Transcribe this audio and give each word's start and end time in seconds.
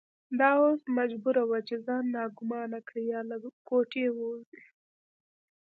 دا 0.39 0.49
اوس 0.63 0.81
مجبوره 0.97 1.41
وه 1.49 1.59
چې 1.67 1.75
ځان 1.85 2.03
ناګومانه 2.17 2.79
کړي 2.87 3.03
یا 3.13 3.21
له 3.29 3.37
کوټې 3.67 4.05
ووځي. 4.11 4.63